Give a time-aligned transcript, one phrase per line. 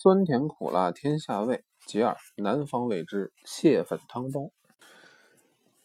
[0.00, 4.52] 酸甜苦辣天下味，其二南方谓之蟹粉汤包。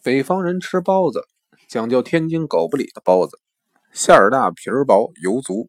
[0.04, 1.26] 北方人吃包子
[1.68, 3.40] 讲究天津狗不理的包子，
[3.92, 5.68] 馅儿大皮儿薄油足。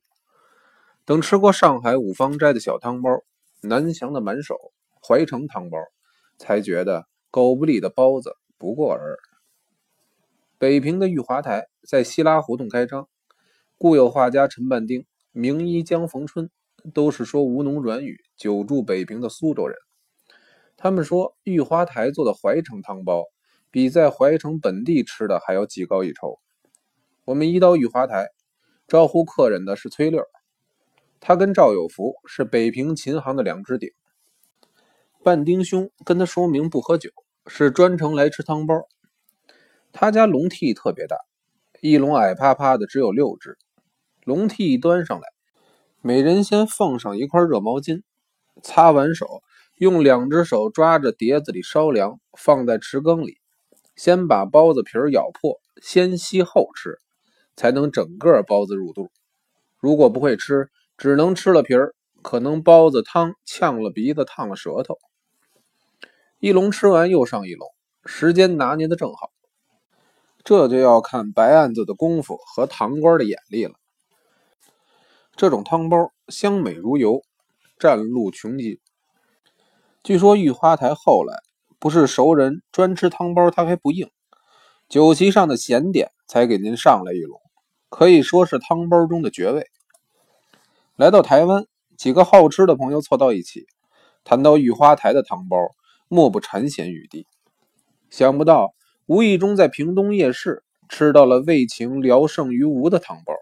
[1.07, 3.23] 等吃过上海五芳斋的小汤包、
[3.63, 5.79] 南翔的满手、怀城汤包，
[6.37, 9.17] 才觉得狗不理的包子不过尔。
[10.59, 13.09] 北平的玉华台在西拉胡同开张，
[13.79, 16.51] 故有画家陈半丁、名医江逢春。
[16.93, 19.77] 都是说吴侬软语，久住北平的苏州人。
[20.77, 23.25] 他们说玉华台做的怀城汤包，
[23.71, 26.41] 比在怀城本地吃的还要技高一筹。
[27.25, 28.29] 我们一到玉华台，
[28.87, 30.23] 招呼客人的是崔六，
[31.21, 33.91] 他跟赵有福是北平琴行的两只鼎。
[35.23, 37.09] 半丁兄跟他说明不喝酒，
[37.47, 38.87] 是专程来吃汤包。
[39.91, 41.17] 他家笼屉特别大，
[41.81, 43.57] 一笼矮趴趴的只有六只，
[44.25, 45.34] 笼屉一端上来。
[46.07, 48.03] 每人先放上一块热毛巾，
[48.63, 49.43] 擦完手，
[49.79, 53.39] 用两只手抓着碟子里烧凉，放在池羹里，
[53.97, 56.99] 先把包子皮儿咬破，先吸后吃，
[57.57, 59.09] 才能整个包子入肚。
[59.79, 64.99] 如果不会吃，只能吃了皮儿，可能包子汤呛了鼻子，烫了舌头。
[66.39, 67.67] 一笼吃完又上一笼，
[68.05, 69.31] 时间拿捏的正好。
[70.45, 73.73] 这就要看白案子的功夫和堂官的眼力了。
[75.37, 77.23] 这种汤包香美如油，
[77.79, 78.79] 占路穷尽。
[80.05, 81.43] 据说玉花台后来
[81.81, 84.09] 不是熟人专吃汤包，他还不应，
[84.89, 87.41] 酒席上的咸点才给您上来一笼，
[87.89, 89.67] 可以说是汤包中的绝味。
[90.95, 93.67] 来到台湾，几个好吃的朋友凑到一起，
[94.23, 95.57] 谈到玉花台的汤包，
[96.07, 97.27] 莫不馋涎欲滴。
[98.09, 98.73] 想不到
[99.07, 103.34] 无意中在屏东夜市吃到了味情聊胜于无的汤包。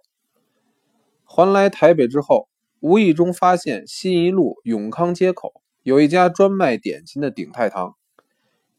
[1.34, 2.46] 还来台北之后，
[2.80, 7.96] 无意中发现新一路永康街口有一家专卖点心的鼎泰堂，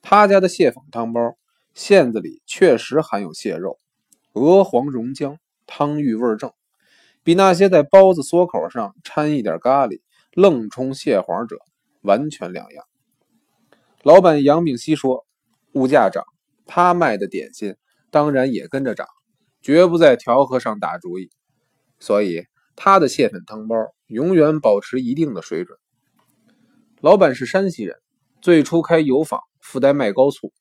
[0.04, 1.36] 他家的蟹粉汤包
[1.74, 3.80] 馅子里确实含有蟹肉，
[4.34, 6.52] 鹅黄溶浆，汤郁味正，
[7.24, 10.02] 比那些在包子缩口上掺一点咖喱
[10.34, 11.58] 愣充蟹黄者
[12.02, 12.86] 完全两样。
[14.04, 15.26] 老板杨炳熙说
[15.74, 16.24] ：“物价涨，
[16.68, 17.76] 他卖的点心
[18.12, 19.08] 当然也跟着涨，
[19.64, 21.32] 绝不在调和上打主意。”
[22.00, 22.44] 所以，
[22.76, 23.76] 他的蟹粉汤包
[24.08, 25.78] 永远保持一定的水准。
[27.02, 27.98] 老板是山西人，
[28.42, 30.52] 最初开油坊，附带卖高醋。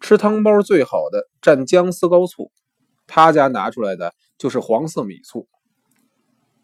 [0.00, 2.50] 吃汤包最好的蘸姜丝高醋，
[3.06, 5.48] 他家拿出来的就是黄色米醋。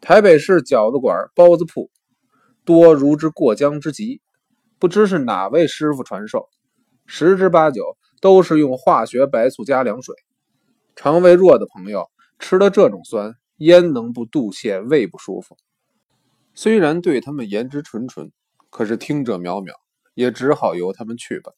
[0.01, 1.89] 台北市饺子馆、包子铺
[2.65, 4.19] 多如之过江之鲫，
[4.79, 6.49] 不知是哪位师傅传授，
[7.05, 10.15] 十之八九都是用化学白醋加凉水。
[10.95, 13.35] 肠胃弱的朋友吃了这种酸。
[13.57, 15.57] 焉能不肚泻、胃不舒服？
[16.53, 18.31] 虽然对他们言之纯纯，
[18.69, 19.73] 可是听者渺渺，
[20.13, 21.53] 也只好由他们去吧。